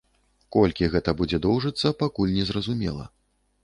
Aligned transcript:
Колькі 0.55 0.89
гэта 0.95 1.15
будзе 1.21 1.41
доўжыцца, 1.45 1.95
пакуль 2.03 2.37
незразумела. 2.43 3.13